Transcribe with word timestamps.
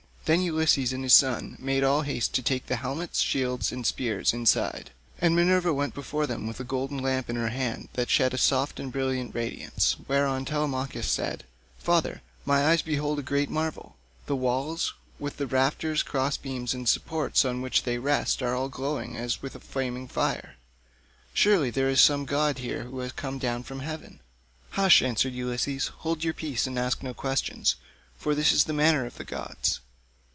Then 0.25 0.43
Ulysses 0.43 0.93
and 0.93 1.03
his 1.03 1.13
son 1.15 1.57
made 1.59 1.83
all 1.83 2.03
haste 2.03 2.33
to 2.35 2.41
take 2.43 2.67
the 2.67 2.75
helmets, 2.77 3.19
shields, 3.19 3.71
and 3.73 3.85
spears 3.85 4.31
inside; 4.33 4.91
and 5.19 5.35
Minerva 5.35 5.73
went 5.73 5.93
before 5.95 6.25
them 6.25 6.47
with 6.47 6.57
a 6.61 6.63
gold 6.63 6.89
lamp 6.91 7.29
in 7.29 7.35
her 7.35 7.49
hand 7.49 7.89
that 7.93 8.09
shed 8.09 8.33
a 8.33 8.37
soft 8.37 8.79
and 8.79 8.93
brilliant 8.93 9.33
radiance, 9.35 9.97
whereon 10.07 10.45
Telemachus 10.45 11.09
said, 11.09 11.43
"Father, 11.79 12.21
my 12.45 12.65
eyes 12.65 12.81
behold 12.83 13.19
a 13.19 13.23
great 13.23 13.49
marvel: 13.49 13.97
the 14.27 14.35
walls, 14.37 14.93
with 15.19 15.35
the 15.37 15.47
rafters, 15.47 16.01
crossbeams, 16.03 16.73
and 16.75 16.83
the 16.85 16.91
supports 16.91 17.43
on 17.43 17.61
which 17.61 17.83
they 17.83 17.97
rest 17.97 18.41
are 18.41 18.55
all 18.55 18.67
aglow 18.67 18.99
as 18.99 19.41
with 19.41 19.53
a 19.55 19.59
flaming 19.59 20.07
fire. 20.07 20.55
Surely 21.33 21.69
there 21.71 21.89
is 21.89 21.99
some 21.99 22.23
god 22.25 22.59
here 22.59 22.83
who 22.83 22.99
has 22.99 23.11
come 23.11 23.37
down 23.39 23.63
from 23.63 23.79
heaven." 23.81 24.21
"Hush," 24.69 25.01
answered 25.01 25.33
Ulysses, 25.33 25.87
"hold 25.87 26.23
your 26.23 26.33
peace 26.35 26.67
and 26.67 26.77
ask 26.79 27.03
no 27.03 27.13
questions, 27.13 27.75
for 28.17 28.33
this 28.33 28.51
is 28.53 28.63
the 28.65 28.71
manner 28.71 29.05
of 29.05 29.17
the 29.17 29.25
gods. 29.25 29.81